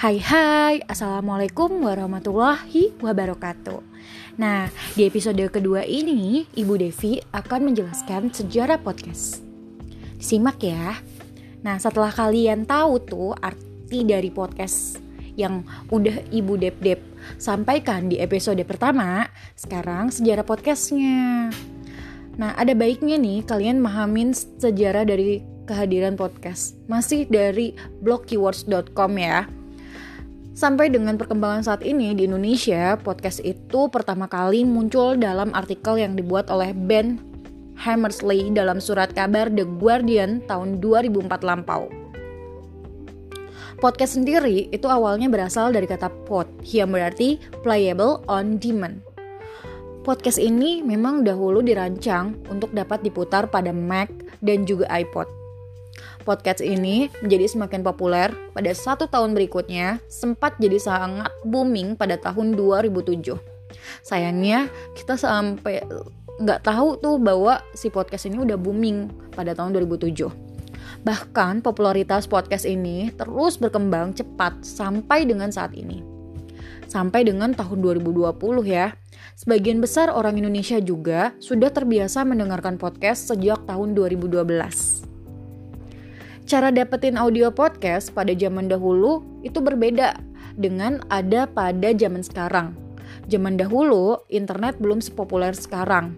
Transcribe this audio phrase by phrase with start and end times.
[0.00, 3.84] Hai hai, Assalamualaikum warahmatullahi wabarakatuh.
[4.40, 9.44] Nah, di episode kedua ini, Ibu Devi akan menjelaskan sejarah podcast.
[10.16, 10.96] Simak ya.
[11.60, 14.96] Nah, setelah kalian tahu tuh arti dari podcast
[15.36, 17.04] yang udah Ibu Dep-Dep
[17.36, 21.52] sampaikan di episode pertama Sekarang sejarah podcastnya.
[22.40, 26.80] Nah, ada baiknya nih kalian mahamin sejarah dari kehadiran podcast.
[26.88, 29.59] Masih dari blog keywords.com ya.
[30.60, 36.12] Sampai dengan perkembangan saat ini di Indonesia, podcast itu pertama kali muncul dalam artikel yang
[36.12, 37.16] dibuat oleh Ben
[37.80, 41.88] Hammersley dalam surat kabar The Guardian tahun 2004 lampau.
[43.80, 49.00] Podcast sendiri itu awalnya berasal dari kata pod, yang berarti playable on demand.
[50.04, 54.12] Podcast ini memang dahulu dirancang untuk dapat diputar pada Mac
[54.44, 55.39] dan juga iPod.
[56.30, 62.54] Podcast ini menjadi semakin populer pada satu tahun berikutnya, sempat jadi sangat booming pada tahun
[62.54, 63.34] 2007.
[64.06, 65.82] Sayangnya kita sampai
[66.38, 70.30] nggak tahu tuh bahwa si podcast ini udah booming pada tahun 2007.
[71.02, 75.98] Bahkan popularitas podcast ini terus berkembang cepat sampai dengan saat ini.
[76.86, 78.38] Sampai dengan tahun 2020
[78.70, 78.94] ya.
[79.34, 84.99] Sebagian besar orang Indonesia juga sudah terbiasa mendengarkan podcast sejak tahun 2012.
[86.50, 90.18] Cara dapetin audio podcast pada zaman dahulu itu berbeda
[90.58, 92.74] dengan ada pada zaman sekarang.
[93.30, 96.10] Zaman dahulu, internet belum sepopuler sekarang.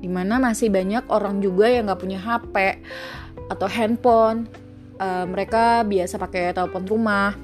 [0.00, 2.80] Di mana masih banyak orang juga yang gak punya HP
[3.52, 4.48] atau handphone.
[4.96, 7.36] Uh, mereka biasa pakai telepon rumah.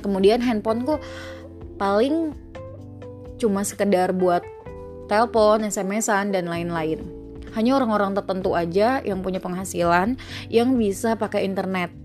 [0.00, 1.04] Kemudian handphone kok
[1.76, 2.32] paling
[3.36, 4.40] cuma sekedar buat
[5.04, 7.21] telepon, SMS-an, dan lain-lain
[7.54, 10.16] hanya orang-orang tertentu aja yang punya penghasilan
[10.48, 12.02] yang bisa pakai internet.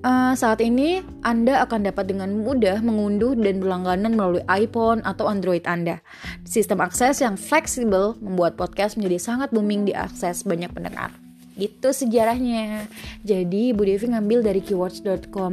[0.00, 5.60] Uh, saat ini Anda akan dapat dengan mudah mengunduh dan berlangganan melalui iPhone atau Android
[5.68, 6.00] Anda.
[6.48, 11.12] Sistem akses yang fleksibel membuat podcast menjadi sangat booming diakses banyak pendengar.
[11.60, 12.88] Itu sejarahnya.
[13.20, 15.52] Jadi Bu Devi ngambil dari keywords.com.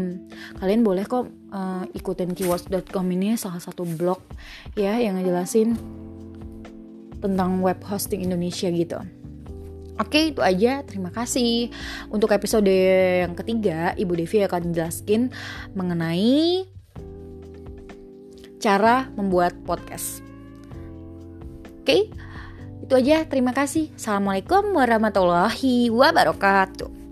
[0.64, 4.24] Kalian boleh kok uh, ikutin keywords.com ini salah satu blog
[4.80, 5.76] ya yang ngejelasin
[7.20, 9.00] tentang web hosting Indonesia gitu.
[9.98, 10.86] Oke, itu aja.
[10.86, 11.74] Terima kasih.
[12.14, 12.70] Untuk episode
[13.26, 15.34] yang ketiga, Ibu Devi akan jelaskin
[15.74, 16.70] mengenai
[18.62, 20.22] cara membuat podcast.
[21.82, 22.14] Oke,
[22.86, 23.26] itu aja.
[23.26, 23.90] Terima kasih.
[23.98, 27.07] Assalamualaikum warahmatullahi wabarakatuh.